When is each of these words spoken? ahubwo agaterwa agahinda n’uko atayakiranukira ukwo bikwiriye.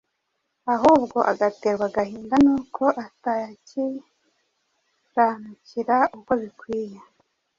ahubwo 0.73 1.17
agaterwa 1.31 1.85
agahinda 1.89 2.35
n’uko 2.45 2.83
atayakiranukira 3.05 5.97
ukwo 6.17 6.33
bikwiriye. 6.41 6.99